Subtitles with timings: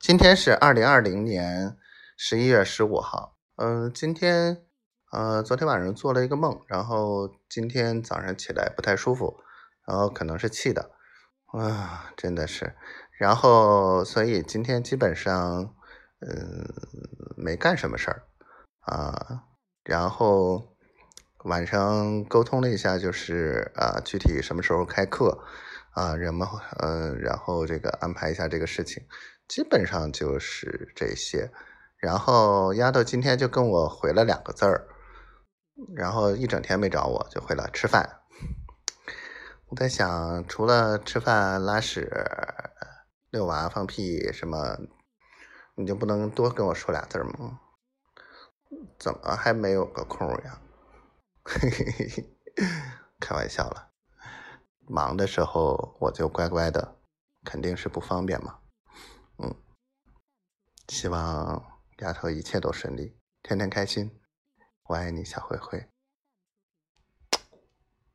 [0.00, 1.76] 今天是二零二零年
[2.16, 3.38] 十一月十五号。
[3.56, 4.62] 嗯，今天
[5.12, 9.40] 呃，昨天晚上做了一个梦，然后今天早上起来不太舒服，
[9.86, 10.90] 然后可能是气的，
[11.52, 12.74] 啊，真的是。
[13.18, 15.74] 然后所以今天基本上
[16.20, 16.66] 嗯
[17.36, 18.22] 没干什么事儿
[18.80, 19.44] 啊。
[19.84, 20.76] 然后
[21.44, 25.44] 晚上沟通了一下，就是啊，具体什么时候开课
[25.92, 26.46] 啊，人们
[26.80, 29.02] 嗯，然后这个安排一下这个事情。
[29.46, 31.50] 基本上就是这些，
[31.98, 34.88] 然后丫头今天就跟我回了两个字儿，
[35.94, 38.20] 然后一整天没找我，就回了吃饭。
[39.66, 42.10] 我在想，除了吃饭、拉屎、
[43.30, 44.78] 遛娃、放屁什么，
[45.74, 47.60] 你就不能多跟我说俩字吗？
[48.98, 50.60] 怎么还没有个空呀？
[51.44, 52.36] 嘿嘿嘿嘿，
[53.20, 53.90] 开玩笑了，
[54.86, 56.96] 忙的时候我就乖乖的，
[57.44, 58.58] 肯定是不方便嘛。
[60.94, 64.20] 希望丫头一切都顺利，天天开心。
[64.84, 65.88] 我爱你，小灰灰。